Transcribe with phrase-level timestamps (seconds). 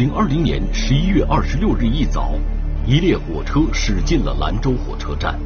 [0.00, 2.32] 二零二零年十一月二十六日一早，
[2.86, 5.38] 一列火车驶进了兰州火车站。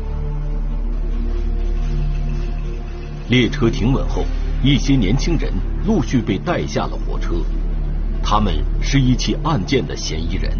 [3.29, 4.25] 列车停稳后，
[4.63, 5.53] 一些年轻人
[5.85, 7.35] 陆续被带下了火车，
[8.23, 10.57] 他们是一起案件的嫌疑人。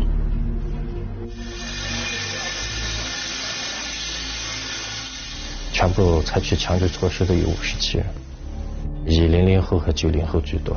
[5.73, 8.07] 全部采取强制措施的有五十七人，
[9.07, 10.77] 以零零后和九零后居多。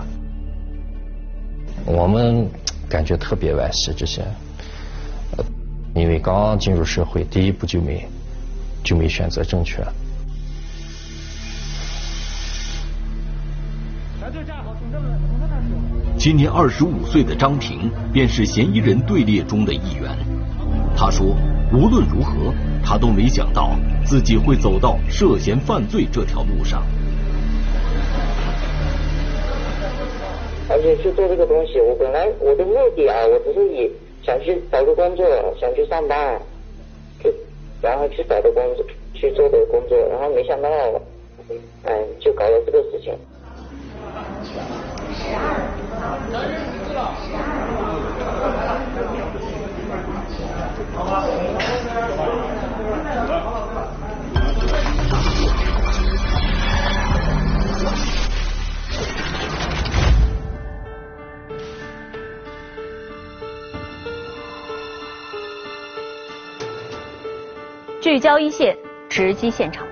[1.84, 2.48] 我们。
[2.90, 4.24] 感觉特别惋惜，这些，
[5.94, 8.08] 因为刚刚进入社会，第一步就没
[8.84, 9.86] 就没选择正确。
[16.18, 20.18] 今年二十五岁的张平便是嫌疑人队列中的一员。
[20.96, 21.36] 他说，
[21.72, 26.84] 无论如何，他都没想到自己会走到涉嫌犯罪这条路上。
[30.70, 33.90] 而且去做这个东西，我本来我的目的啊，我只是以
[34.24, 35.26] 想去找个工作，
[35.60, 36.40] 想去上班，
[37.24, 37.32] 就
[37.82, 40.70] 然后去找的工作，去做的工作，然后没想到，
[41.84, 43.18] 哎，就搞了这个事情。
[45.14, 45.40] 十二，
[50.94, 51.57] 好吧。
[68.08, 68.74] 聚焦一线，
[69.10, 69.86] 直击现场。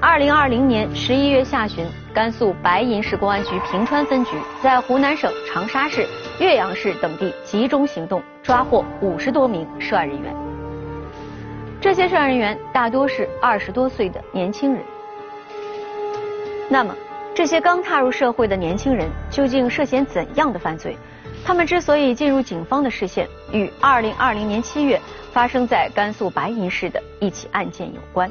[0.00, 1.84] 二零二零年十一月下旬，
[2.14, 6.06] 甘肃白银市公安局平川分局在湖南省长沙市、
[6.38, 10.32] 岳阳市等地集中行动，抓获五十多名涉案人员。
[11.80, 14.80] 这些涉案人员大多是二十多岁的年轻人。
[16.68, 16.94] 那么，
[17.34, 20.96] 这些刚踏入社会的年轻人究竟涉嫌怎样的犯罪？
[21.44, 25.00] 他们之所以进入警方的视线，与二零二零年七月。
[25.38, 28.28] 发生在甘肃白银市的一起案件有关，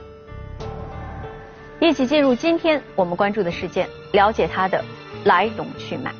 [1.79, 4.83] 一起进入今天我们关注的事件，了解它的
[5.23, 6.11] 来龙去脉。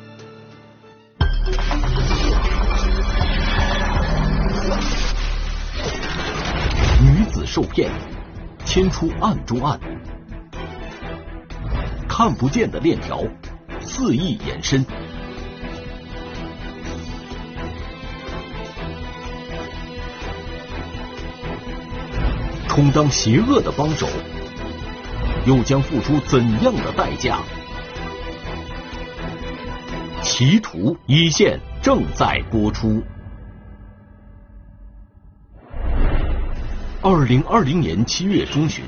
[7.02, 7.90] 女子受骗，
[8.64, 9.78] 牵出案中案，
[12.08, 13.22] 看不见的链条，
[13.78, 14.82] 肆意延伸。
[22.78, 24.06] 充当邪恶的帮手，
[25.44, 27.40] 又将付出怎样的代价？
[30.22, 33.02] 歧途一线正在播出。
[37.02, 38.84] 二零二零年七月中旬，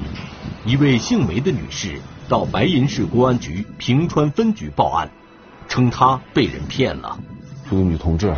[0.65, 5.11] 一位姓梅的女士到白银市公安局平川分局报案，
[5.67, 7.19] 称她被人骗了。
[7.69, 8.33] 这个女同志，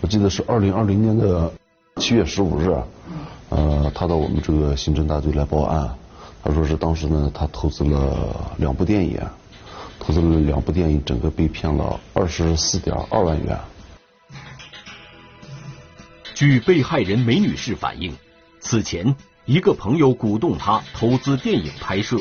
[0.00, 1.52] 我记得是二零二零年的
[1.98, 2.76] 七月十五日。
[3.50, 5.92] 呃，他到我们这个刑侦大队来报案，
[6.42, 9.20] 他说是当时呢，他投资了两部电影，
[9.98, 13.58] 投资了两部电影，整个被骗了二十四点二万元。
[16.32, 18.16] 据被害人梅女士反映，
[18.60, 19.16] 此前
[19.46, 22.18] 一个朋友鼓动她投资电影拍摄，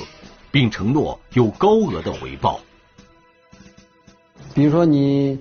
[0.52, 2.60] 并承诺有高额的回报。
[4.56, 5.38] 比如说你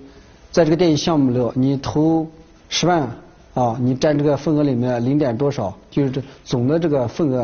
[0.51, 2.29] 在这个电影项目里，你投
[2.69, 3.09] 十万。
[3.59, 7.41] 啊，你占这个份额里面零点多少，就是这总的这个份额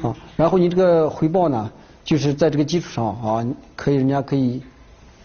[0.00, 0.14] 啊。
[0.36, 1.68] 然后你这个回报呢，
[2.04, 4.62] 就是在这个基础上啊，可以人家可以。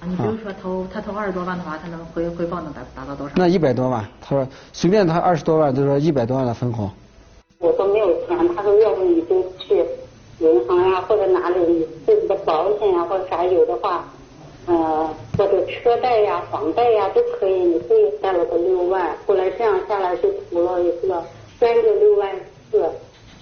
[0.04, 3.36] 你比如说投他投二十多万的话，他能回回报能达达到多少？
[3.38, 6.90] 那一百多万，他说随便他二十多万，就说一百多万的分红。
[7.60, 9.86] 我说没有钱，他说要不你就去
[10.40, 14.04] 银行呀，或者哪里自己的保险呀，或者啥有的话。
[14.66, 21.24] 呃，或者车贷呀、房贷呀都可以，你可以贷了个六万，后来这样下来就投了一个
[21.60, 22.34] 三个六万
[22.72, 22.90] 四，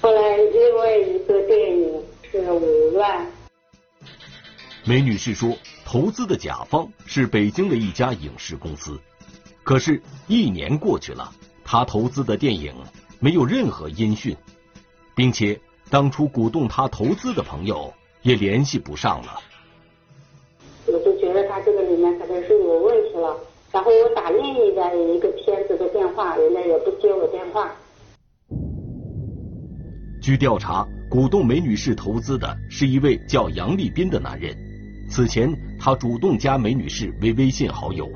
[0.01, 3.27] 后来另外一个电影是五万。
[4.83, 9.00] 梅女士说，投资的甲方是北京的一家影视公司，
[9.63, 11.31] 可是，一年过去了，
[11.63, 12.73] 她投资的电影
[13.19, 14.35] 没有任何音讯，
[15.15, 15.59] 并且
[15.91, 19.39] 当初鼓动她投资的朋友也联系不上了。
[22.19, 23.35] 可能是有问题了，
[23.71, 27.71] 然后我打另一家一个骗子的电话，人家也不接我电话。
[30.21, 34.55] 据调查，鼓动梅女士投资的是一位叫杨立斌的男人。
[35.09, 38.07] 此前，他主动加梅女士为微信好友。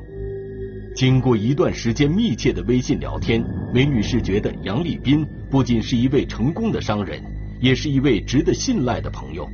[0.95, 3.43] 经过一段时间密切的微信聊天，
[3.73, 7.21] 梅女士觉得杨立斌不仅是一位成功的商人，
[7.59, 9.47] 也是一位值得信赖的朋友。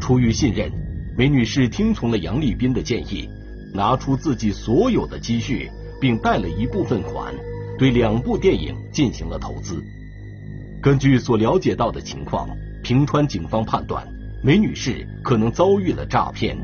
[0.00, 0.70] 出于信任。
[1.18, 3.26] 梅女士听从了杨立斌的建议，
[3.76, 5.70] 拿出自己所有的积蓄，
[6.00, 7.34] 并贷了一部分款，
[7.78, 9.84] 对两部电影进行了投资。
[10.82, 12.48] 根据所了解到的情况，
[12.82, 14.06] 平川警方判断
[14.42, 16.56] 梅女士可能遭遇了诈骗。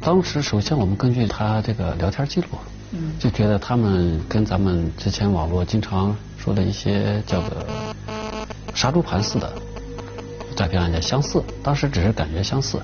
[0.00, 2.46] 当时，首先我们根据她这个聊天记录，
[2.92, 7.66] 嗯，就觉得他们跟咱们之前网络经常说的一些叫做
[8.74, 9.52] 杀猪盘似的
[10.54, 12.80] 诈骗案件相似，当时只是感觉相似。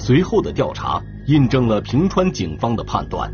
[0.00, 3.30] 随后的调查印证了平川警方的判断。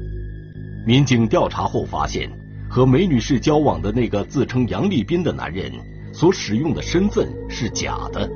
[0.85, 2.29] 民警调查后发现，
[2.69, 5.71] 和梅女士交往的那个自称杨立斌的男人
[6.13, 8.29] 所使用的身份是假的。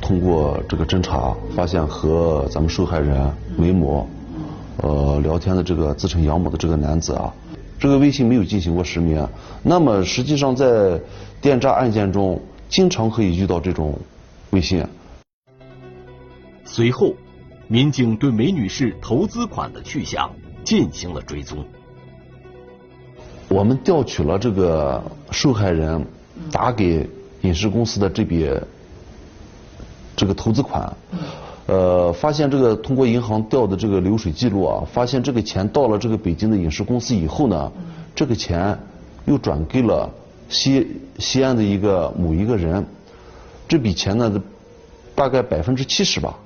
[0.00, 4.08] 通过这个侦查，发现和咱们受害人梅某
[4.78, 7.32] 呃聊天的这个自称杨某的这个男子啊，
[7.78, 9.24] 这个微信没有进行过实名。
[9.62, 10.98] 那么实际上在
[11.42, 12.40] 电诈案件中，
[12.70, 13.96] 经常可以遇到这种
[14.50, 14.82] 微信。
[16.72, 17.14] 随后，
[17.66, 20.30] 民警对梅女士投资款的去向
[20.62, 21.64] 进行了追踪。
[23.48, 25.02] 我们调取了这个
[25.32, 26.06] 受害人
[26.52, 28.48] 打给影视公司的这笔。
[30.14, 30.94] 这个投资款，
[31.66, 37.72] 呃，发现这个通过银行调的这个流水记录啊，发现这个钱到了这个北京的影视公司以后呢，
[38.14, 38.78] 这个钱
[39.24, 40.08] 又转给了
[40.50, 40.86] 西
[41.18, 42.86] 西安的一个某一个人，
[43.66, 44.30] 这笔钱呢，
[45.14, 46.38] 大概百分之七十吧。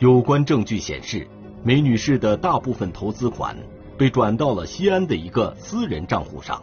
[0.00, 1.28] 有关证据显示，
[1.62, 3.54] 梅女士的大部分投资款
[3.98, 6.62] 被转到了西安的一个私人账户上，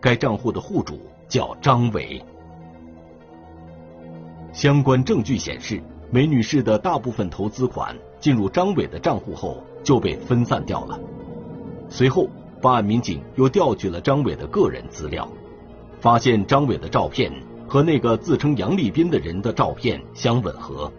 [0.00, 0.98] 该账户的户主
[1.28, 2.20] 叫张伟。
[4.52, 5.80] 相关证据显示，
[6.10, 10.98] 梅女士的大部分投资款进入张伟的账户后就被分散掉了。
[11.88, 12.28] 随后，
[12.60, 15.28] 办案民警又调取了张伟的个人资料，
[16.00, 17.32] 发现张伟的照片
[17.68, 20.92] 和那个自称杨立斌的人的照片相吻合。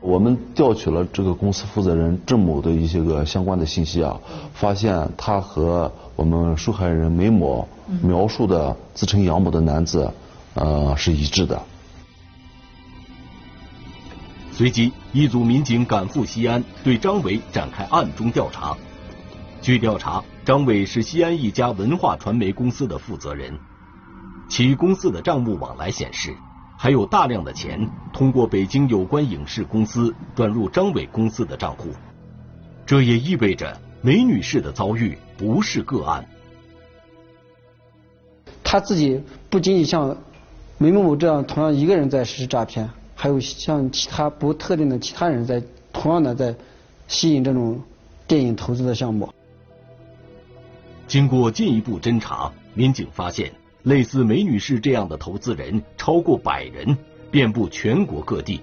[0.00, 4.18] 我们调取了这个公司负责人郑某的一些个相关的信息啊，
[4.54, 7.68] 发现他和我们受害人梅某
[8.02, 10.12] 描述的自称杨某的男子。
[10.54, 11.62] 呃，是一致的。
[14.50, 18.76] 随即，一组民警赶赴西安，对张伟展开暗中调查。
[19.62, 23.56] 据调查，张伟是西安一家文化传媒公司的负责人，
[24.48, 26.34] 其公司的账务往来显示，
[26.78, 31.90] 还有大量的钱通过北京有关影视公司转入张伟公司的账户。
[32.86, 36.24] 这也意味着梅女士的遭遇不是个案。
[38.62, 39.20] 他自己
[39.50, 40.16] 不仅仅像。
[40.80, 45.60] 梅某某这样同样一个人在实施诈骗，还有像其他不特定的其他人在
[45.92, 46.54] 同样的在
[47.08, 47.82] 吸引这种
[48.28, 49.28] 电影投资的项目。
[51.08, 53.52] 经过进一步侦查，民警发现
[53.88, 56.98] 类似梅女士这样的投资人超过百人，
[57.30, 58.60] 遍布全国各地，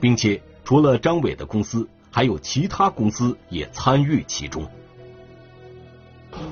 [0.00, 4.66] 并且除了张伟的公司，还有其他公司也参与其中。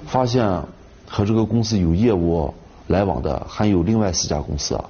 [0.06, 0.62] 发现
[1.04, 2.54] 和这个公司有业务。
[2.88, 4.84] 来往的还有另外四家公司啊，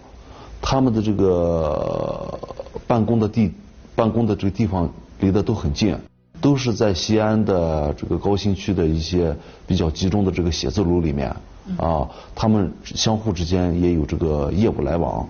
[0.60, 2.38] 他们的这个
[2.86, 3.50] 办公的地、
[3.94, 5.96] 办公的这个地方离得都很近，
[6.42, 9.34] 都是在西安的这个高新区的一些
[9.66, 11.34] 比较集中的这个写字楼里面
[11.78, 15.28] 啊，他们相互之间也有这个业务来往。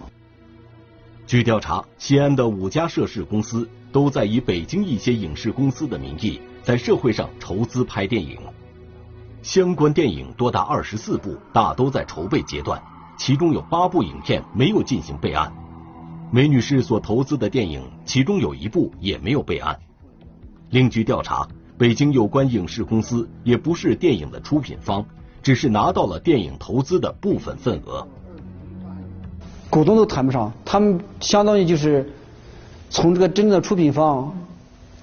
[1.26, 8.38] 据调查，西安的五家涉事公司都在以北京一些影视公司的名义，在社会上筹资拍电影。
[9.42, 12.82] 相关电影多达二十四部，大都在筹备阶段，
[13.16, 15.52] 其中有八部影片没有进行备案。
[16.30, 19.78] 梅女士所投资的电影，其中有一部也没有备案。
[20.70, 21.46] 另据调查，
[21.78, 25.06] 北京有关影视公司也不是电影的出品方，
[25.46, 28.04] 只是拿到了电影投资的部分份额。
[29.70, 32.10] 股东都谈不上，他们相当于就是
[32.90, 34.36] 从这个真正的出品方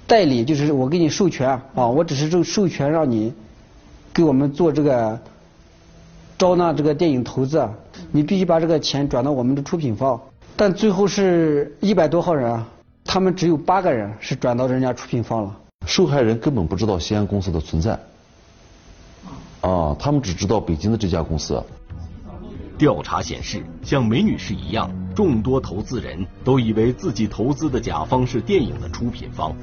[0.05, 3.33] 代理，就是我给你授权啊，我只是授授权让你。
[4.13, 5.17] 给我们做这个
[6.37, 7.65] 招纳这个电影投资，
[8.11, 10.19] 你必须把这个钱转到我们的出品方。
[10.57, 12.67] 但最后是一百多号人啊，
[13.05, 15.57] 他们只有八个人是转到人家出品方了。
[15.87, 17.97] 受害人根本不知道西安公司的存在，
[19.63, 21.63] 啊，他们只知道北京的这家公司。
[22.77, 29.55] 调查显示，像梅女士一样，众多投资人都以为自己投资的甲方是电影的出品方，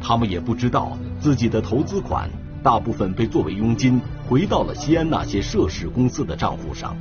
[0.00, 2.28] 他们也不知道自己的投资款。
[2.62, 6.96] 大部分被作为佣金回到了西安那些涉事公司的账户上。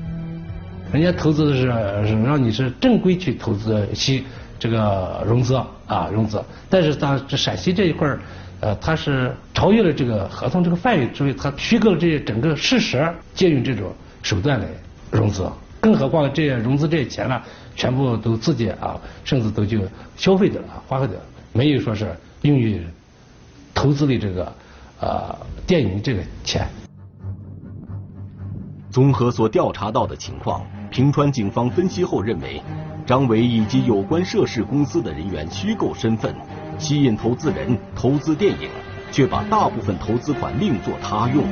[0.93, 1.62] 人家投资的是
[2.07, 4.24] 是让你是正规去投资西
[4.59, 5.55] 这个融资
[5.88, 8.21] 啊融资，但是咱这陕西这一块儿
[8.65, 13.93] 呃他是超越了这个合同这个范围，所以他虚构了这些整个事实，借用这种
[14.24, 14.65] 手段来
[15.12, 15.48] 融资。
[15.79, 17.39] 更何况这些融资这些钱呢，
[17.75, 19.81] 全部都自己啊，甚至都就
[20.17, 21.15] 消费掉了，花费掉，
[21.53, 22.81] 没有说是用于
[23.72, 24.51] 投资的这个
[25.00, 26.67] 呃电影这个钱。
[28.89, 32.60] 综合所调查到的情况，平川警方分析后认为，
[33.05, 36.34] 张伟以及有关涉事公司的人员虚构身份，
[36.77, 38.70] 吸引投资人投资电影，
[39.12, 41.44] 却把大部分投资款另作他用，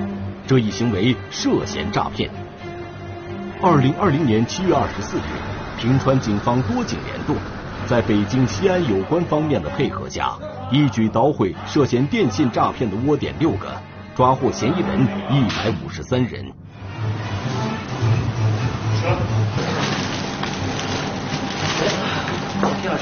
[0.46, 2.30] 这一行为涉嫌诈骗。
[3.62, 5.22] 二零二零年七月二十四日，
[5.80, 7.36] 平川警方多警联动，
[7.88, 10.34] 在北京、西安有关方面的配合下，
[10.72, 13.72] 一举捣毁涉嫌电信诈骗的窝点六个，
[14.15, 16.46] 抓获嫌疑人一百五十三人。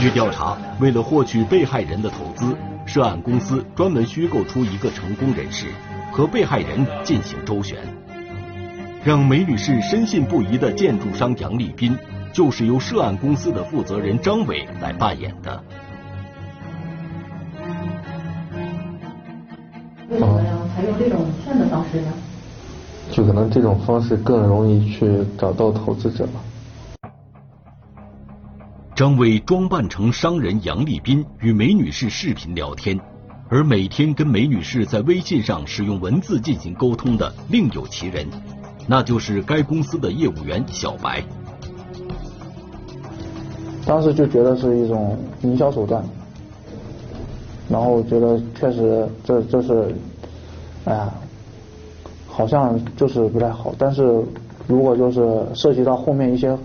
[0.02, 5.68] 据调查，为了获取被害人的投资，涉案公司专门虚构出一个成功人士，
[6.12, 7.78] 和被害人进行周旋，
[9.04, 11.96] 让梅女士深信不疑的建筑商杨立斌，
[12.34, 15.62] 就是由涉案公司的负责人张伟来扮演的。
[20.10, 22.08] 为什么要采用这种骗的方式呢？
[23.12, 26.28] 就可能这种方式更容易去找到投资者。
[29.02, 33.00] 张伟装扮成商人杨立斌与梅女士视频聊天，
[33.50, 38.28] 而每天跟梅女士在微信上使用文字进行沟通的另有其人，
[38.88, 41.24] 那就是该公司的业务员小白。
[43.88, 46.06] 当时就觉得是一种营销手段，
[47.68, 49.96] 然后觉得确实这这是，
[50.86, 51.12] 哎呀。
[52.28, 54.24] 好像就是不太好，但是
[54.68, 56.56] 如果就是涉及到后面一些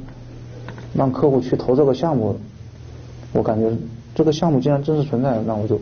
[0.96, 2.34] 让客户去投这个项目，
[3.32, 3.70] 我感觉
[4.14, 5.78] 这个项目既然真实存在，那我就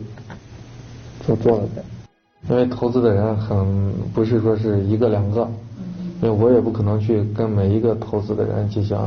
[1.25, 1.81] 就做了呗。
[2.49, 5.49] 因为投资的人很不是说是一个两个，
[6.21, 8.97] 因为我也不可能去跟每一个投资的人进行，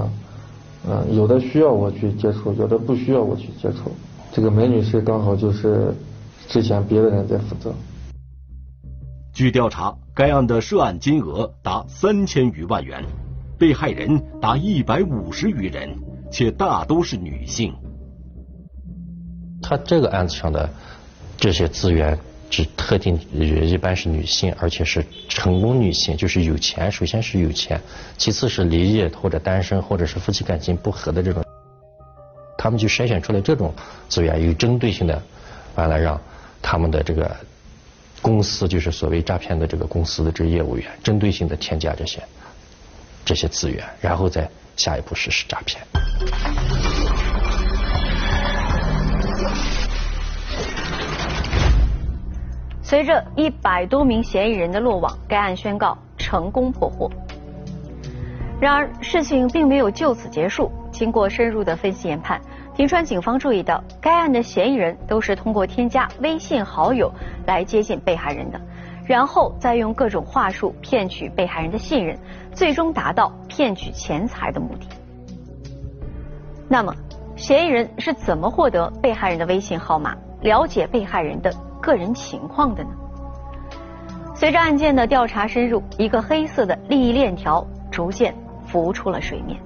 [0.88, 3.92] 嗯，有的需要我去接触，有的不需要我去接触。
[4.32, 5.94] 这个梅女士刚好就是
[6.48, 7.72] 之前别的人在负责。
[9.32, 13.04] 据调查，该案的涉案金额达三千余万元，
[13.58, 15.90] 被害人达一百五十余人，
[16.30, 17.74] 且大都是女性。
[19.60, 20.70] 他这个案子上的
[21.36, 22.16] 这些资源，
[22.48, 26.90] 只特定一般是女性，而且是成功女性，就是有钱。
[26.90, 27.80] 首先是有钱，
[28.16, 31.44] 其次是离异或者单身，或者是夫妻感情不和的这种，
[32.56, 33.74] 他们就筛选出来这种
[34.08, 35.20] 资源，有针对性的，
[35.74, 36.20] 完了让
[36.62, 37.36] 他们的这个。
[38.20, 42.20] 公司就是所谓诈骗的这个公司的这业务员，针对性的添加这些
[43.24, 45.82] 这些资源，然后再下一步实施诈骗。
[52.82, 57.10] 随着一百多名嫌疑人的落网，该案宣告成功破获。
[58.60, 60.72] 然而，事情并没有就此结束。
[60.90, 62.40] 经过深入的分析研判。
[62.74, 67.12] 平川警方注意到，该案的嫌疑人都是通过添加微信好友
[67.46, 68.60] 来接近被害人的，
[69.08, 72.18] 然后再用各种话术骗取被害人的信任，
[72.52, 74.86] 最终达到骗取钱财的目的。
[76.68, 76.94] 那么，
[77.34, 81.50] 嫌疑人是怎么获得被害人的微信号码、了解被害人的
[81.80, 82.90] 个人情况的呢？
[84.34, 88.34] 随着案件的调查深入，一个黑色的利益链条逐渐
[88.66, 89.58] 浮出了水面。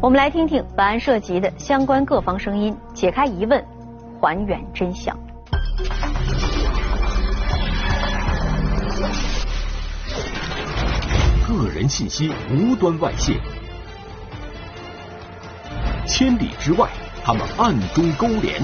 [0.00, 3.64] 我们来听听本案涉及的相关各方声音，解开疑问，
[4.20, 5.16] 还原真相。
[11.52, 13.34] 个人信息无端外泄，
[16.06, 16.88] 千里之外，
[17.22, 18.62] 他们暗中勾连。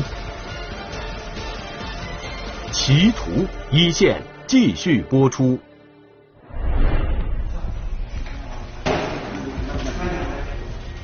[2.72, 5.58] 歧途一线继续播出。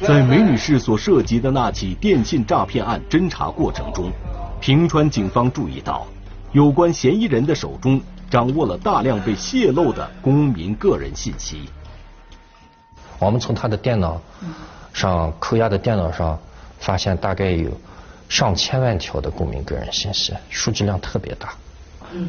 [0.01, 4.11] 在梅女士所涉及的那起电信诈骗案侦查过程中，
[4.61, 6.07] 平川警方注意到，
[6.53, 8.01] 有关嫌疑人的手中
[8.35, 11.71] 掌握了大量被泄露的公民个人信息。
[13.21, 14.21] 我们从他的电脑
[14.93, 16.37] 上扣押的电脑上
[16.81, 17.71] 发现，大概有
[18.29, 21.55] 上千万条的公民个人信息，数据量特别大。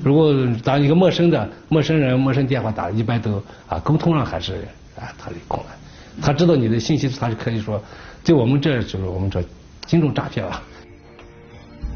[0.04, 0.32] 如果
[0.64, 4.64] 打一个陌生的陌生人陌生电话打，一般都啊沟通上还是
[4.96, 5.76] 啊特别困难。
[6.22, 7.82] 他知道你的信息，他就可以说，
[8.24, 9.44] 在我们这就是我们这
[9.88, 10.62] 金融诈骗了。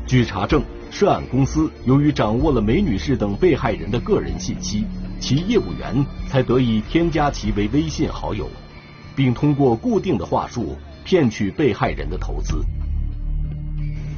[0.07, 4.83] 据查证，涉案公司由于掌握了梅女士等被害人的个人信息，
[5.19, 8.47] 其业务员才得以添加其为微信好友，
[9.15, 12.55] 并通过固定的话术骗取被害人的投资。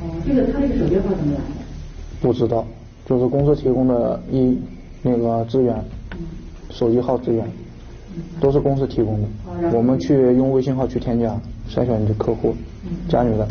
[0.01, 1.43] 哦，这个他这个手机号怎么来的？
[2.21, 2.65] 不知道，
[3.05, 4.57] 就是公司提供的一
[5.01, 5.83] 那个资源，
[6.69, 7.49] 手机号资源。
[8.41, 9.71] 都是公司提供的。
[9.71, 11.33] 我们去用微信号去添加，
[11.69, 12.53] 筛选你的客户，
[13.07, 13.47] 加你的。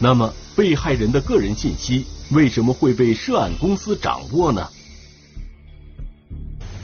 [0.00, 4.68] 那么，被害人的个人信息为什么会被涉案公司掌握呢？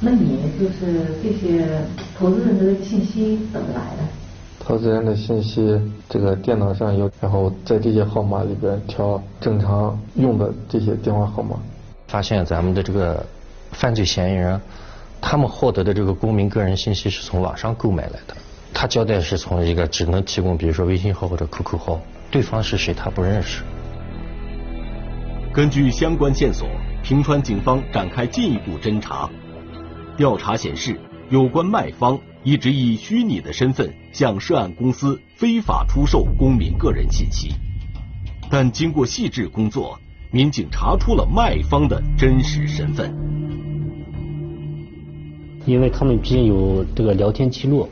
[0.01, 1.85] 那你就是这些
[2.17, 4.05] 投资人的信息怎么来的？
[4.61, 11.57] 投资人的信息，这个电脑上有，然后在这些号码里边挑正常用的这些电话号码。
[12.07, 13.25] 发现咱们的这个
[13.73, 14.61] 犯罪嫌疑人，
[15.21, 18.37] 他们获得的这个公民个人信息是从网上购买来的。
[18.73, 23.63] 他交代是从一个只能提供，比如说微信号或者 QQ 号，对方是谁他不认识。
[25.53, 26.69] 根据相关线索，
[27.03, 29.29] 平川警方展开进一步侦查。
[30.17, 30.99] 调查显示，
[31.31, 37.53] 有关卖方一直以虚拟的身份向涉案公司非法出售公民个人信息，
[38.51, 39.99] 但经过细致工作，
[40.31, 43.13] 民警查出了卖方的真实身份。
[45.67, 47.89] 因为他们之间有这个聊天记录，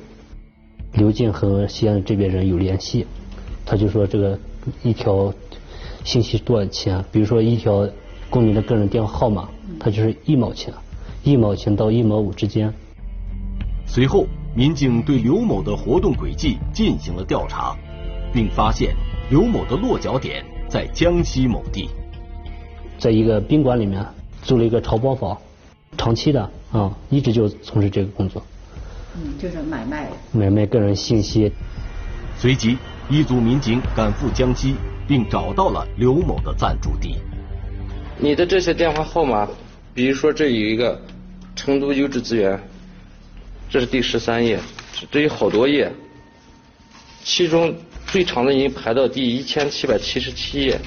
[0.92, 3.06] 刘静和西安这边人有联系，
[3.66, 4.38] 他就说这个
[4.82, 5.34] 一条
[6.04, 7.04] 信息多少钱？
[7.10, 7.86] 比如说一条
[8.30, 10.72] 公民的个人电话号码，他就是一毛钱。
[11.24, 12.72] 一毛钱到一毛五之间。
[13.84, 17.76] 随后，民警对刘某的活动轨迹进行了调查，
[18.32, 18.94] 并发现
[19.28, 21.88] 刘某的落脚点在江西某地，
[22.96, 24.06] 在一个宾馆里面
[24.42, 25.36] 租了一个潮包房，
[25.98, 28.40] 长期的啊，一直就从事这个工作。
[29.16, 30.08] 嗯，就是买卖。
[30.30, 31.50] 买卖个人信息。
[32.38, 32.78] 随即，
[33.08, 34.74] 一组民警赶赴江西，
[35.08, 37.16] 并找到了刘某的暂住地。
[38.18, 39.48] 你的这些电话号码，
[39.94, 41.00] 比如说这有一个。
[41.58, 42.60] 成都优质资源，
[43.70, 44.60] 这是第十三页，
[45.10, 45.90] 这有好多页，
[47.24, 47.74] 其中
[48.06, 50.78] 最长的已经排到第一千七百七十七页，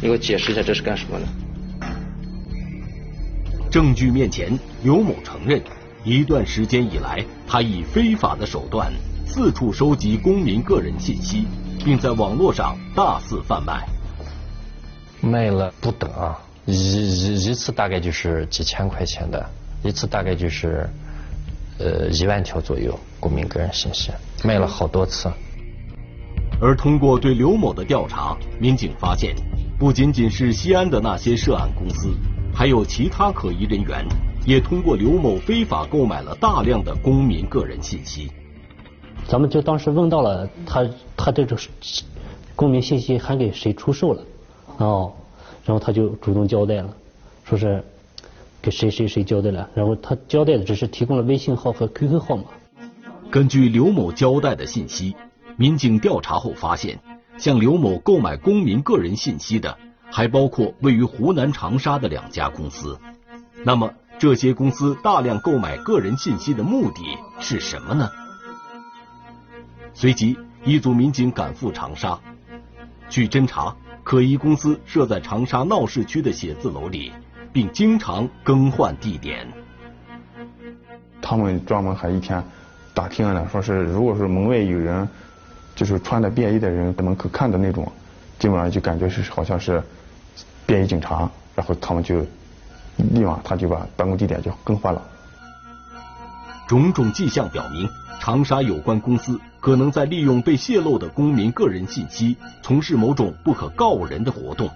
[0.00, 1.26] 你给我解释一下这是干什么的？
[3.70, 5.62] 证据面前，刘某承认，
[6.02, 8.92] 一段时间以来，他以非法的手段
[9.28, 11.44] 四处收集公民个人信息，
[11.84, 13.86] 并在网络上大肆贩卖，
[15.20, 19.44] 卖了不等啊，一一一次大概就是几千块钱的。
[19.84, 20.88] 一次大概就是
[21.78, 24.10] 呃一万条左右公民个人信息，
[24.42, 25.30] 卖了好多次。
[26.60, 29.36] 而通过对刘某的调查，民警发现，
[29.78, 32.08] 不仅仅是西安的那些涉案公司，
[32.52, 34.04] 还有其他可疑人员，
[34.46, 38.32] 也通过刘某非法购买了大量的公民个人信息。
[39.28, 40.84] 咱们就当时问到了他，
[41.16, 41.56] 他这种
[42.56, 44.22] 公民信息还给谁出售了？
[44.78, 45.12] 哦，
[45.64, 46.88] 然后他就主动交代了，
[47.44, 47.84] 说是。
[48.60, 52.42] 给谁谁谁交代了，然后他交代的只是提供了微信号和 QQ 号码。
[53.30, 55.14] 根据刘某交代的信息，
[55.56, 56.98] 民警调查后发现，
[57.38, 59.78] 向刘某购买公民个人信息的
[60.10, 62.98] 还包括位于湖南长沙的两家公司。
[63.64, 67.02] 那么，这些公司大量购买个人信息的目的
[67.38, 68.10] 是什么呢？
[70.00, 72.16] 随即，一组民警赶赴长沙。
[73.08, 77.12] 据侦查，可疑公司设在长沙闹市区的写字楼里。
[77.52, 79.48] 并经常更换地点。
[81.20, 82.44] 他们专门还一天
[82.94, 85.08] 打听了，说是如果是门外有人，
[85.74, 87.90] 就是穿着便衣的人在门口看的那种，
[88.38, 89.82] 基本上就感觉是好像是
[90.66, 92.20] 便衣警察，然后他们就
[92.96, 95.02] 立马他就把办公地点就更换了。
[96.68, 97.88] 种种迹象表明，
[98.20, 104.68] 长沙有关公司可能在利用被泄露的公民个人信息，从事某种不可告人的活动。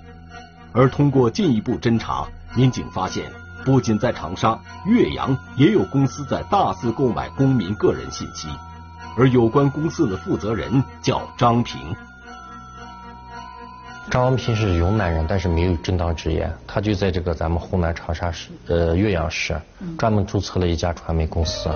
[0.72, 2.26] 而通过进一步侦查。
[2.54, 3.32] 民警发现，
[3.64, 8.46] 不仅在长沙、岳阳，也有公司在大肆购买公民个人信息，
[9.16, 11.80] 而有关公司的负责人叫张平。
[14.10, 19.58] 张平是云南人，但是没有正当职业，他就在这个咱们湖南长沙市、呃岳阳市，
[19.96, 21.70] 专门注册了一家传媒公司。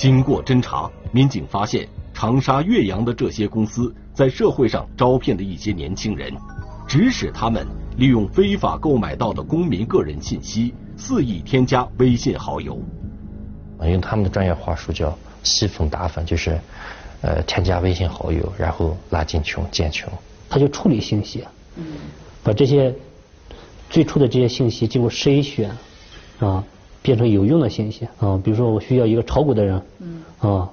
[0.00, 6.32] 经过侦查，民警发现长沙、岳阳的这些公司在社会上招聘的一些年轻人，
[6.88, 7.66] 指使他们。
[7.98, 12.80] 利用非法购买到的公民个人信息，肆意添加微信好友。
[13.82, 16.58] 用他们的专业话术叫“吸粉打粉”，就是
[17.20, 20.08] 呃添加微信好友，然后拉进群建群。
[20.48, 21.44] 他就处理信息，
[22.42, 22.94] 把这些
[23.90, 25.70] 最初的这些信息经过筛选
[26.38, 26.64] 啊，
[27.02, 28.40] 变成有用的信息啊。
[28.42, 29.82] 比如说我需要一个炒股的人，
[30.38, 30.70] 啊，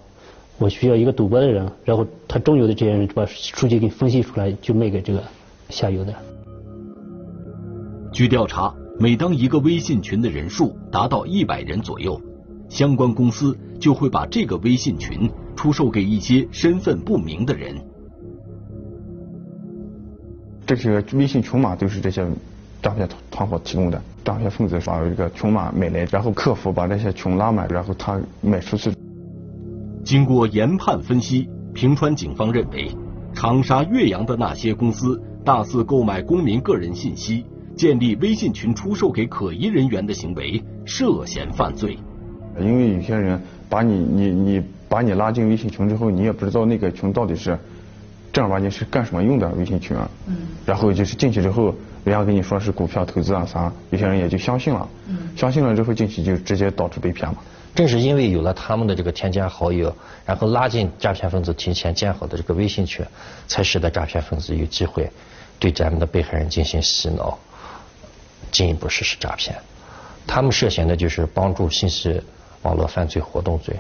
[0.58, 5.24] 我需要一个赌博的人，然后他中游的这些人就把数据给分析出来，就卖给这个
[5.70, 6.14] 下游的。
[8.12, 12.20] 据调查，每当一个微信群的人数达到一百人左右，
[12.70, 17.76] 相关公司就会把这个微信群出售给一些身份不明的人。
[20.66, 22.28] 这些微信群码都是这些
[22.82, 28.92] 诈骗团伙提供的，诈骗分子把这个群码买来，然后客服把这些群拉满，然后他卖出去。
[30.04, 32.92] 经过研判分析，平川警方认为，
[33.34, 37.46] 长沙岳阳的那些公司大肆购买公民个人信息，
[37.78, 41.98] 建立微信群出售给可疑人员的行为涉嫌犯罪。
[42.60, 47.58] 因为有些人把你你你把你拉进微信群之后，你也不知道那个群到底是
[48.34, 50.12] 正儿八经是干什么用的微信群啊。
[50.28, 50.36] 嗯。
[50.66, 51.74] 然后就是进去之后。
[52.10, 54.88] 人家跟你说是股票投资啊啥，有些人也就相信了，
[55.36, 57.38] 相信了之后进去就直接导致被骗嘛。
[57.76, 59.94] 正是因为有了他们的这个添加好友，
[60.26, 63.06] 然后拉进诈骗分子提前建好的这个微信群，
[63.46, 65.12] 才使得诈骗分子有机会
[65.60, 67.38] 对咱们的被害人进行洗脑，
[68.52, 69.56] 进一步实施诈骗。
[70.26, 72.22] 他们涉嫌的就是帮助信息
[72.62, 73.76] 网络犯罪活动罪。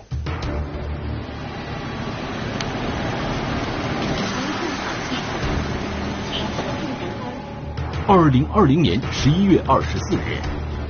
[8.09, 10.39] 二零二零年十一月二十四日，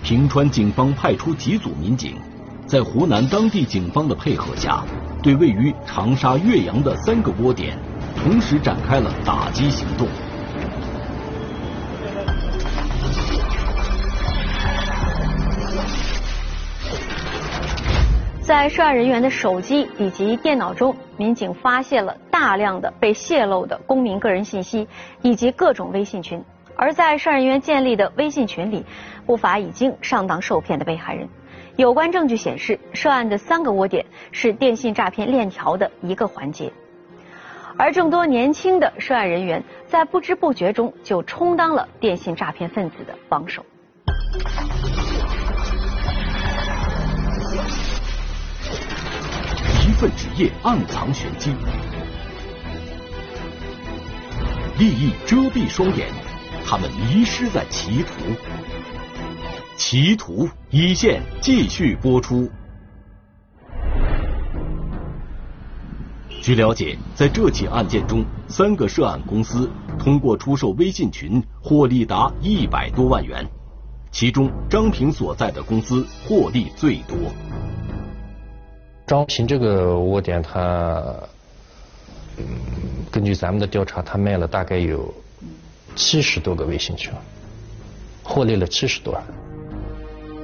[0.03, 2.15] 平川警方派出几组民警，
[2.67, 4.85] 在湖南当地警方的配合下，
[5.23, 7.75] 对位于长沙岳阳的三个窝点，
[8.15, 10.07] 同时展开了打击行动。
[18.43, 24.87] 在涉案人员的手机以及电脑中，民警发现了大量的被泄露的公民个人信息
[25.23, 26.39] 以及各种微信群。
[26.77, 28.85] 而在涉案人员建立的微信群里，
[29.25, 31.27] 不乏已经上当受骗的被害人。
[31.75, 36.71] 有关证据显示，涉案的三个窝点是电信诈骗链条的一个环节，
[37.77, 43.65] 而众多年轻的涉案人员在不知不觉中就充当了电信诈骗分子的帮手。
[49.87, 51.55] 一份职业暗藏玄机，
[54.77, 56.26] 利益遮蔽双眼。
[56.69, 58.35] 他们迷失在歧途，
[59.77, 62.49] 歧途一线继续播出。
[66.41, 73.47] 据了解，在这起案件中，三个涉案公司通过出售微信群获利达一百多万元，
[74.11, 77.15] 其中张平所在的公司获利最多。
[79.05, 81.01] 张平这个窝点，他
[83.09, 85.13] 根据咱们的调查，他卖了大概有。
[85.97, 87.11] 七十多个微信群，
[88.23, 89.23] 获利了七十多万。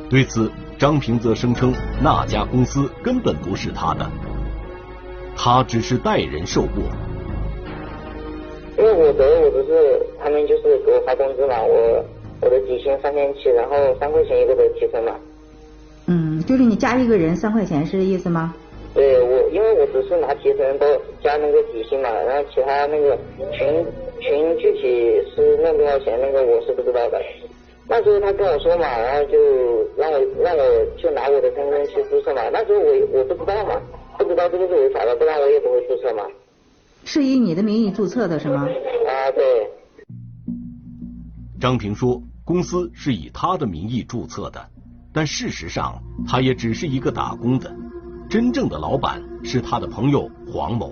[0.10, 4.10] 对此，张平则声称那家公司根本不是他的，
[5.38, 6.84] 他只是代人受过。
[8.78, 12.04] 因为我的我不是他们就是给我发工资嘛，我
[12.42, 15.12] 我的底薪三千七，然后三块钱一个的提成嘛。
[16.08, 18.56] 嗯，就是你加一个人三块钱是这意思吗？
[18.94, 20.86] 对我，因为我只是拿提成包
[21.24, 23.18] 加那个底薪嘛，然后其他那个
[23.52, 23.86] 群
[24.20, 24.80] 群具体
[25.36, 27.20] 是弄多少钱，那个我是不知道的。
[27.88, 29.38] 那时候他跟我说嘛，然后就
[29.98, 30.64] 让我让我
[30.96, 32.42] 去拿我的身份证去注册嘛。
[32.52, 33.82] 那时候我我不知道嘛，
[34.18, 36.24] 不知道这个是违法的，不然我也不会注册嘛。
[37.04, 38.70] 是以你的名义注册的是吗？
[39.08, 39.70] 啊，对。
[41.60, 44.68] 张平说，公司是以他的名义注册的，
[45.14, 47.74] 但事实上他也只是一个打工的。
[48.34, 50.92] 真正的老板是他的朋友黄某，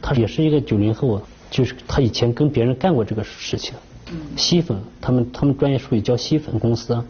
[0.00, 3.74] 他也是一个九零后，就是他以前跟别人干过这个事情，
[4.36, 7.02] 吸粉，他们他们专业术语叫吸粉公司，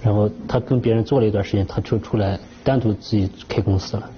[0.00, 4.08] 然后他跟别人做了一段时间，他就出来单独自己开公司了。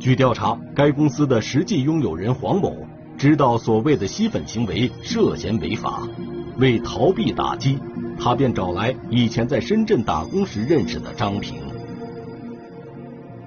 [0.00, 2.74] 据调查，该公司的实际拥有人黄某
[3.18, 6.08] 知道所谓的吸粉行为涉嫌违法，
[6.58, 7.78] 为逃避打击。
[8.20, 11.54] 他便找来以前在深圳打工时认识的张平。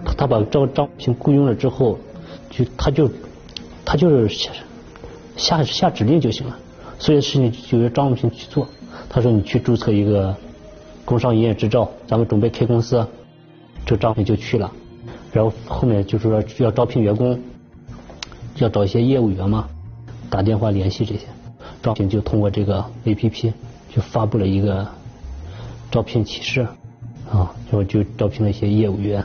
[0.05, 1.99] 他他把张张平雇佣了之后，
[2.49, 3.11] 就他就
[3.83, 4.51] 他就是下
[5.35, 6.57] 下下指令就行了，
[6.97, 8.67] 所有事情就由张平去做。
[9.09, 10.33] 他说你去注册一个
[11.03, 13.05] 工商营业执照，咱们准备开公司，
[13.85, 14.71] 这张平就去了。
[15.33, 17.37] 然后后面就是说要招聘员工，
[18.55, 19.67] 要找一些业务员嘛，
[20.29, 21.25] 打电话联系这些，
[21.81, 23.53] 张平就通过这个 A P P。
[23.93, 24.87] 就发布了一个
[25.91, 26.61] 招聘启事，
[27.29, 29.21] 啊，然后就招聘了一些业务员。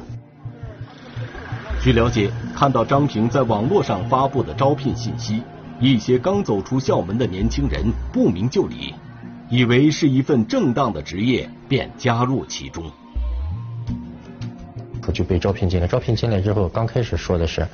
[1.81, 5.41] 据了解，看到张平在网络上发布的招聘信息，
[5.79, 8.93] 一些刚走出校门的年轻人不明就里，
[9.49, 12.91] 以为是一份正当的职业，便加入其中。
[15.01, 17.65] 他就被招聘进来，招聘进来之后，刚开始说的是，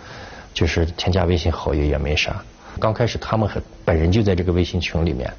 [0.53, 2.45] 就是添加微信好友也没啥。
[2.79, 5.33] 刚开始他们很本人就在这个微信群里面。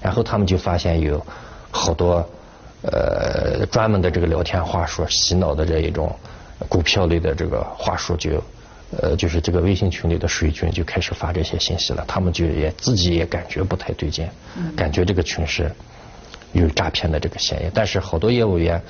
[0.00, 1.24] 然后他们就发现有
[1.70, 2.24] 好多
[2.82, 6.14] 呃专门的这个聊天话术洗脑的这一种
[6.68, 8.42] 股票类的这个话术就
[9.02, 14.26] 呃，就是这个微信群里的水军就开始发这些信息了，他们就也自己也感觉不太对劲，
[14.74, 15.70] 感觉这个群是
[16.52, 18.80] 有诈骗的这个嫌疑，但是好多业务员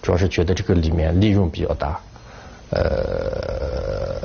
[0.00, 1.98] 主要是觉得这个里面利润比较大，
[2.70, 4.20] 呃，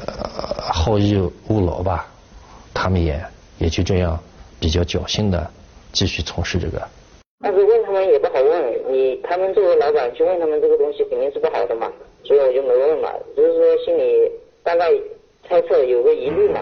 [0.71, 1.15] 好逸
[1.47, 2.05] 恶劳吧，
[2.71, 3.19] 他们也
[3.57, 4.19] 也就这样
[4.59, 5.49] 比较侥幸的
[5.91, 6.81] 继续从事这个。
[7.39, 11.91] 但是问他们也不好问，你他们作为老板去问他们这个东西肯定是不好的嘛，
[12.23, 14.31] 所以我就没问嘛，就是说心里
[14.63, 14.89] 大概
[15.47, 16.61] 猜测有个疑虑嘛。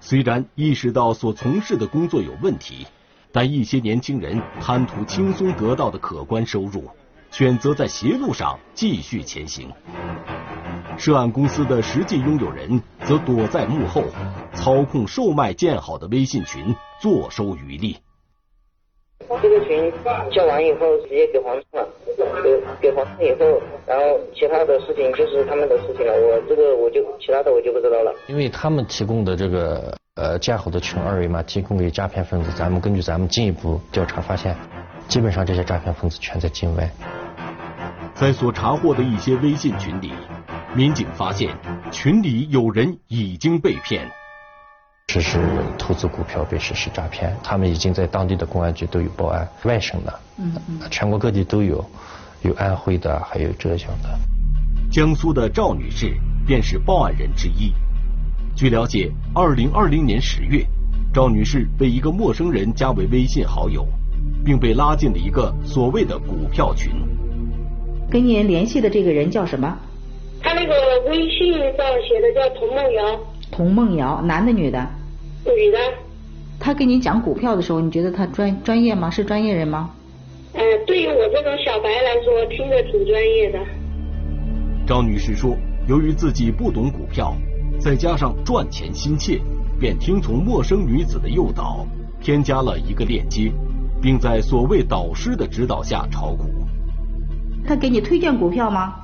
[0.00, 2.86] 虽然意识到所从事的工作有问题，
[3.32, 6.84] 但一些年轻人贪图轻松得到的可观收入，
[7.30, 9.70] 选择在邪路上继续前行。
[10.98, 14.02] 涉案公司的实际拥有人则躲在幕后，
[14.54, 17.98] 操控售卖建好的微信群，坐收渔利。
[19.42, 19.92] 这个群
[20.30, 21.88] 叫完以后，直接给黄冲了，
[22.42, 28.14] 给给黄冲以后，然后其他的事情就是他们的事情了，我这个我就其他的我就不知道了。
[28.28, 34.56] 因为他们提供的这个呃建好的群二维码提供给诈骗分子，咱们根据咱们进一步调查发现，
[35.08, 36.90] 基本上这些诈骗分子全在境外。
[38.14, 40.10] 在所查获的一些微信群里，
[40.76, 41.56] 民警发现
[41.90, 44.06] 群里有人已经被骗。
[45.08, 45.40] 实施
[45.78, 51.82] 投资股票被实施诈骗，他们已经在当地的公安局都有报案，外省的，嗯嗯，全国各地都有，
[52.42, 54.18] 有安徽的，还有浙江的。
[54.90, 56.14] 江苏的赵女士
[56.46, 57.72] 便是报案人之一。
[58.54, 60.62] 据了解，二零二零年十月，
[61.10, 63.86] 赵女士被一个陌生人加为微信好友，
[64.44, 66.92] 并被拉进了一个所谓的股票群。
[68.10, 69.74] 跟您联系的这个人叫什么？
[70.42, 70.74] 他那个
[71.10, 73.20] 微信上写的叫童梦瑶。
[73.50, 74.86] 童梦瑶，男的女的？
[75.44, 75.78] 女的。
[76.58, 79.10] 他跟你讲股票的时候，你觉得他专专业吗？
[79.10, 79.90] 是专业人吗？
[80.54, 83.58] 呃，对于我这种小白来说，听着挺专业的。
[84.86, 87.34] 张女士说，由于自己不懂股票，
[87.78, 89.38] 再加上赚钱心切，
[89.78, 91.86] 便听从陌生女子的诱导，
[92.20, 93.52] 添加了一个链接，
[94.00, 96.44] 并在所谓导师的指导下炒股。
[97.66, 98.94] 他给你推荐股票吗？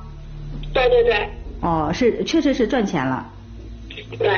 [0.73, 1.29] 对对对。
[1.61, 3.29] 哦，是，确实是赚钱了。
[4.17, 4.29] 对，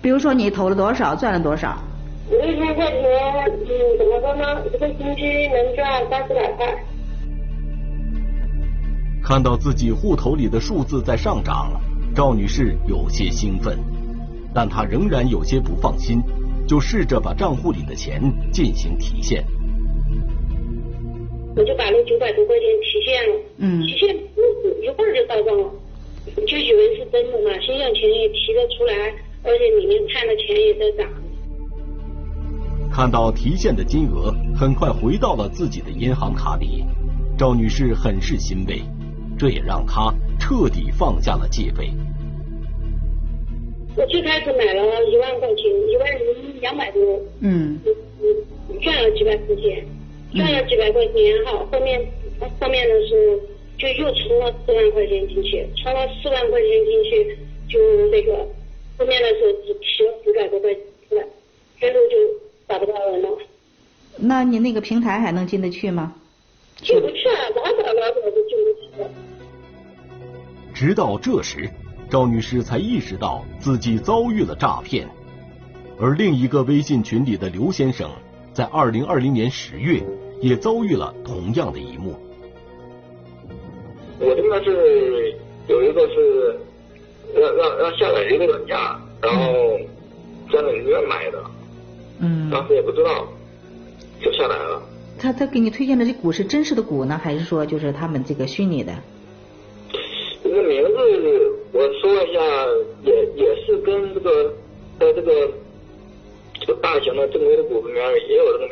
[0.00, 1.78] 比如说你投了多少，赚了多少？
[2.30, 3.02] 五千块钱，
[3.46, 4.64] 嗯，怎么说呢？
[4.66, 6.66] 一个星期能赚三四百块。
[9.22, 11.80] 看到自己户头里的数字在上涨，
[12.14, 13.78] 赵女士有些兴奋，
[14.54, 16.22] 但她仍然有些不放心，
[16.66, 19.44] 就试着把账户里的钱进行提现。
[21.54, 24.16] 我就把那九百多块钱提现了，嗯，提现
[24.82, 25.70] 一会儿就到账了。
[26.46, 28.94] 就以为是真的嘛，心想钱也提得出来，
[29.42, 31.10] 而且里面看的钱也在涨。
[32.92, 36.84] 看到提现的金额很快回到了自己的银行卡里，
[37.36, 38.82] 赵女士很是欣慰，
[39.38, 41.90] 这也让她彻底放下了戒备。
[43.96, 47.80] 我最开始买了一万块钱，一万零两百多，嗯，
[48.80, 49.84] 赚了几百块钱，
[50.34, 52.00] 赚了几百块钱好，后面
[52.60, 53.40] 后面的是。
[53.82, 57.36] 就又充了四万块钱进去，充了四万块钱进去，
[57.68, 57.80] 就
[58.12, 58.32] 那个
[58.96, 61.28] 后面的时候只提了五百多块钱，
[61.80, 62.16] 最后就
[62.68, 63.28] 找不到人了。
[64.18, 66.14] 那你那个平台还能进得去吗？
[66.76, 69.10] 进不去啊，老早老早就进不去了。
[70.72, 71.68] 直到这时，
[72.08, 75.08] 赵女士才意识到自己遭遇了诈骗，
[75.98, 78.08] 而另一个微信群里的刘先生，
[78.52, 80.00] 在二零二零年十月
[80.40, 82.14] 也遭遇了同样的一幕。
[84.22, 85.34] 我这边是
[85.66, 86.56] 有一个是
[87.34, 88.76] 让让让下载一个软件，
[89.20, 89.78] 然后
[90.52, 91.42] 在那里面买的，
[92.20, 93.26] 嗯，当时也不知道，
[94.20, 94.82] 就下来了。
[95.18, 98.92] 他他给你推荐的这股是真实的股呢，还是说就是他们这个虚拟的？
[100.42, 100.92] 这个名字
[101.72, 102.40] 我说一下，
[103.04, 104.54] 也也是跟这个
[105.00, 105.50] 在这个
[106.60, 108.71] 这个大型的正规的股里面也有这个名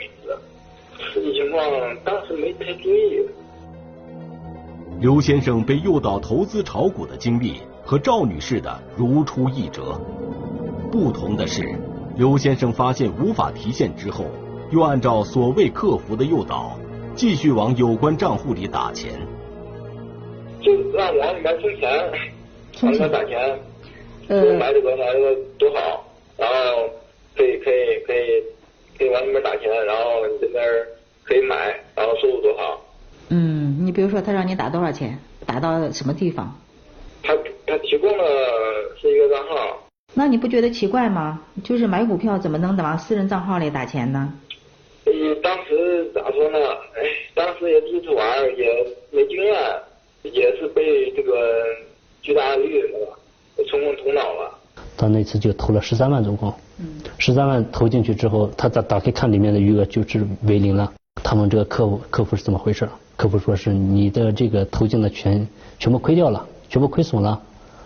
[5.01, 9.99] 刘先生被诱导投资炒股的经历和赵女士的如出一辙，
[10.93, 11.75] 不同的是，
[12.19, 14.27] 刘先生发现无法提现之后，
[14.71, 16.79] 又按照所谓客服的诱导，
[17.15, 19.13] 继续往有关账户里打钱。
[20.61, 22.13] 就让往里面充钱，
[22.83, 23.59] 往里面打钱，
[24.29, 26.05] 嗯，买这个买这个多少，
[26.37, 26.91] 然后
[27.35, 28.45] 可以可以可以
[28.99, 30.63] 可以往里面打钱，然后你这边
[31.25, 32.79] 可以买，然后收入多少。
[33.33, 36.57] 嗯，你比如说他让你打多少钱，打到什么地方？
[37.25, 37.35] 他
[37.67, 38.25] 他提供了
[38.97, 39.83] 是一个账号。
[40.15, 41.43] 那你不觉得奇怪吗？
[41.65, 44.33] 就是买股票怎么能往私人账号里打钱呢？
[45.07, 46.59] 嗯，当时咋说呢？
[46.95, 47.03] 哎，
[47.35, 48.25] 当时也第一次玩，
[48.57, 49.57] 也没经验，
[50.23, 51.35] 也是被这个
[52.23, 52.93] 巨大的利润
[53.69, 54.57] 冲昏头脑了。
[54.97, 56.55] 他那次就投了十三万总共，
[57.19, 60.93] 十三万投进去之后，他打打开看里面的余额就是为零了。
[61.25, 62.89] 他们这个客户客户是怎么回事？
[63.21, 65.47] 客服说是你的这个投进的全
[65.79, 67.43] 全部亏掉了，全部亏损了，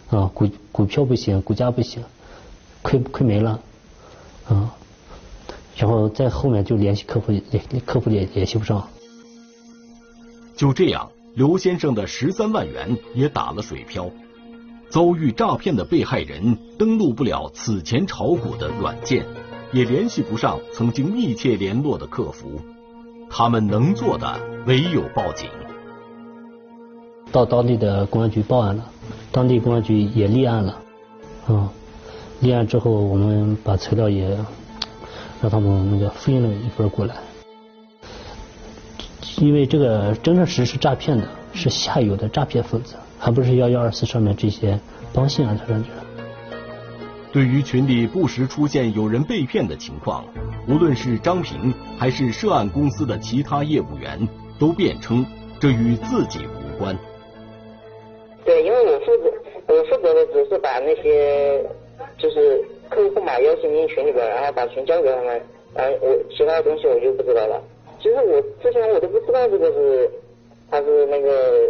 [0.09, 2.05] 啊股股票不行，股价不行，
[2.83, 3.59] 亏亏没了，
[4.49, 4.73] 啊，
[5.75, 8.89] 然后在后面就联系客服，联客服也联系不上。
[10.55, 14.09] 就这样，刘先生的十三万元也打了水漂。
[14.89, 19.27] 遭遇诈骗的被害人登录不了此前炒股的软件，
[19.73, 22.61] 也联系不上曾经密切联络的客服，
[23.31, 25.49] 他们能做的唯有报警。
[27.33, 28.85] 到当地的公安局报案了，
[29.33, 30.81] 当地公安局也立案了，
[31.47, 31.69] 啊，
[32.41, 34.29] 立案之后我们把材料也
[35.43, 37.17] 让他们那个复印了一份过来，
[39.39, 42.95] 因为这个真正实施诈骗的是下游的诈骗分子。
[43.17, 44.79] 还不是幺幺二四上面这些
[45.13, 45.89] 帮信啊，他上去。
[47.35, 50.25] 对于群里不时出现有人被骗的情况，
[50.69, 55.27] 无论是张平还是涉案公司的其他业务员，都辩称
[55.59, 56.97] 这与自己无关。
[58.45, 59.33] 对，因为我负责，
[59.67, 61.61] 我负责的只是把那些
[62.19, 65.43] 就是客户码邀请进群里边，然后把群交给他们，
[65.75, 67.61] 然后我其他的东西我就不知道了。
[67.99, 70.09] 其实我之前我都不知道这个是，
[70.71, 71.69] 他是那个。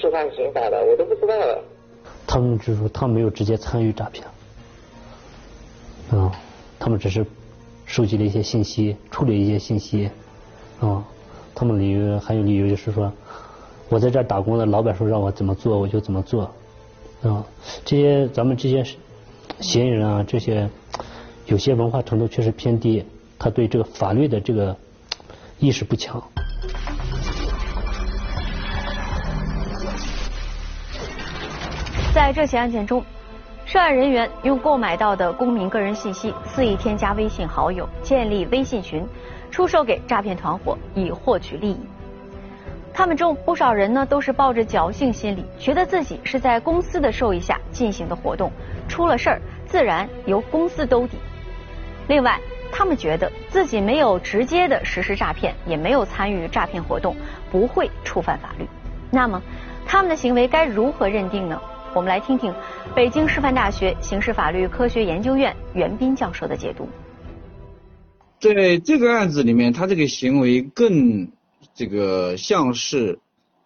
[0.00, 1.34] 触犯刑法的，我都不知道。
[2.26, 4.26] 他们就说，他没有直接参与诈骗，
[6.12, 6.30] 啊，
[6.78, 7.24] 他们只是
[7.86, 10.10] 收集了一些信息，处理一些信息，
[10.78, 11.02] 啊，
[11.54, 13.10] 他们理由还有理由就是说，
[13.88, 16.50] 我在这儿打工的，老板说让我怎么做我就怎么做，
[17.22, 17.44] 啊，
[17.84, 18.84] 这些咱们这些
[19.60, 20.68] 嫌疑人啊，这些
[21.46, 23.04] 有些文化程度确实偏低，
[23.38, 24.76] 他对这个法律的这个
[25.58, 26.22] 意识不强。
[32.14, 33.02] 在这起案件中，
[33.72, 39.02] 涉案人员用购买到的公民个人信息肆意添加微信好友，建立微信群，
[39.50, 41.80] 出售给诈骗团伙以获取利益。
[42.92, 48.52] 他们中不少人呢都是抱着侥幸心理，觉得自己是在公司的授意下进行的活动，
[48.88, 51.16] 出了事儿自然由公司兜底。
[52.08, 52.38] 另外，
[52.70, 57.16] 他们觉得自己没有直接的实施诈骗，也没有参与诈骗活动，
[57.50, 58.68] 不会触犯法律。
[59.10, 59.40] 那么，
[59.86, 61.58] 他们的行为该如何认定呢？
[61.94, 62.54] 我们来听听
[62.96, 66.88] 北京师范大学刑事法律科学研究院袁斌教授的解读。
[68.40, 71.30] 在这个案子里面，他这个行为更
[71.74, 73.18] 这个像是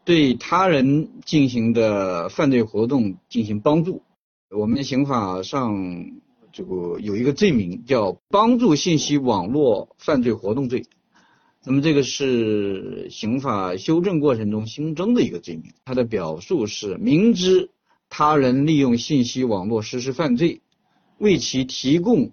[0.05, 4.03] 对他人进行的犯罪活动进行帮助。
[4.51, 6.07] 我们刑法上
[6.53, 10.85] 这个有一个罪名叫帮助信息网络犯罪活动罪，
[11.65, 17.71] 那么这个是刑法修正过程中新增的一个罪名，它的表述是明知。
[18.09, 20.63] 他人利用信息网络实施犯罪，
[21.19, 22.33] 为其提供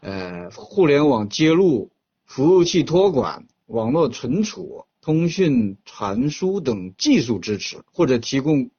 [0.00, 1.90] 呃互联网接入、
[2.24, 8.70] 服务器托管、网络存储、通讯传输等技术支持，或者提供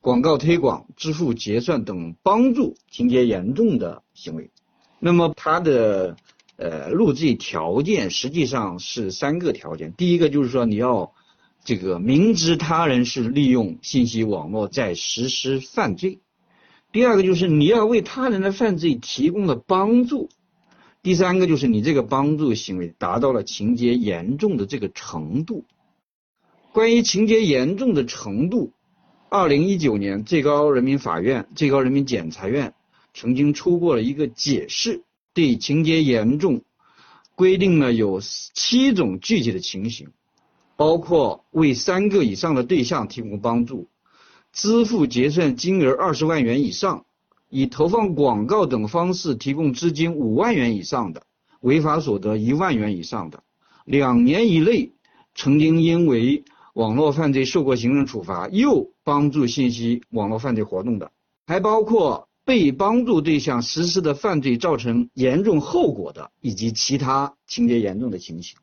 [0.00, 4.50] 广告推广、支付结算等帮助，情节严重的行为。
[4.98, 6.16] 那么它的
[6.56, 11.12] 呃入罪条件实际上是三个条件，第一个就是说你要。
[11.64, 16.18] 这个明知他人是利用信息网络在实施犯罪，
[16.90, 20.28] 第二个就是你要为他人的犯罪提供了帮助，
[21.02, 25.64] 第三个就是你这个帮助行为达到了情节严重的这个程度。
[26.72, 28.72] 关于情节严重的程度，
[29.28, 32.74] 二零一九年最高人民法院、最高人民检察院
[33.14, 36.62] 曾经出过了一个解释，对情节严重
[37.36, 40.08] 规定了有七种具体的情形。
[40.82, 43.86] 包括为三个以上的对象提供帮助，
[44.52, 47.04] 支付结算金额二十万元以上，
[47.48, 51.22] 以投放广告等方式提供资金五万元以上的，
[51.60, 53.44] 违法所得一万元以上的，
[53.84, 54.90] 两年以内
[55.36, 56.42] 曾经因为
[56.74, 61.12] 网络犯罪受过行政处罚又帮助信息网络犯罪活动的，
[61.46, 68.56] 还包括被帮助对象实施的犯罪造成严重后果的，以及其他情节严重的情形。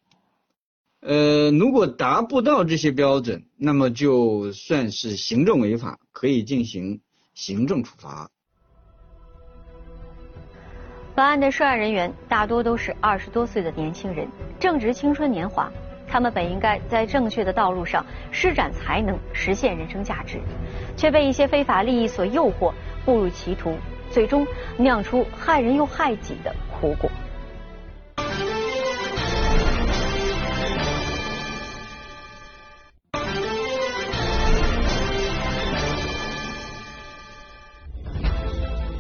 [1.02, 7.00] 呃，如果达不到这些标准，那么就算是行政违法，可以进行
[7.34, 8.30] 行政处罚。
[11.16, 14.28] 本案的涉案人员大多都是二十多岁的年轻人，
[14.60, 15.72] 正值青春年华，
[16.08, 20.40] 他们本应该在正确的道路上施展才能，实现人生价值，
[20.98, 22.74] 却被一些非法利益所诱惑，
[23.06, 23.74] 步入歧途，
[24.12, 24.46] 最终
[24.78, 27.10] 酿出害人又害己的苦果。